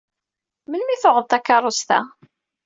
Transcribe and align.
Melmi 0.69 0.93
i 0.95 1.01
tuɣeḍ 1.01 1.25
takeṛṛust-a? 1.27 1.99